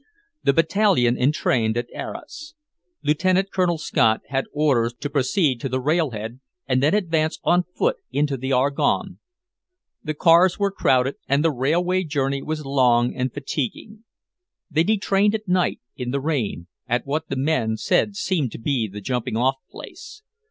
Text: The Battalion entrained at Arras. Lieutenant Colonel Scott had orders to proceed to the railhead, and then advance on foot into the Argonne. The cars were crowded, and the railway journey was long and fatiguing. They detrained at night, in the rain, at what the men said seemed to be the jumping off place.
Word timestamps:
The 0.41 0.51
Battalion 0.51 1.15
entrained 1.15 1.77
at 1.77 1.85
Arras. 1.93 2.55
Lieutenant 3.03 3.51
Colonel 3.51 3.77
Scott 3.77 4.21
had 4.29 4.47
orders 4.51 4.95
to 4.95 5.11
proceed 5.11 5.61
to 5.61 5.69
the 5.69 5.79
railhead, 5.79 6.39
and 6.67 6.81
then 6.81 6.95
advance 6.95 7.37
on 7.43 7.65
foot 7.75 7.97
into 8.11 8.35
the 8.35 8.51
Argonne. 8.51 9.19
The 10.03 10.15
cars 10.15 10.57
were 10.57 10.71
crowded, 10.71 11.17
and 11.29 11.45
the 11.45 11.51
railway 11.51 12.03
journey 12.03 12.41
was 12.41 12.65
long 12.65 13.13
and 13.15 13.31
fatiguing. 13.31 14.03
They 14.71 14.83
detrained 14.83 15.35
at 15.35 15.47
night, 15.47 15.81
in 15.95 16.09
the 16.09 16.19
rain, 16.19 16.65
at 16.89 17.05
what 17.05 17.29
the 17.29 17.37
men 17.37 17.77
said 17.77 18.15
seemed 18.15 18.51
to 18.53 18.59
be 18.59 18.87
the 18.87 19.01
jumping 19.01 19.37
off 19.37 19.57
place. 19.69 20.23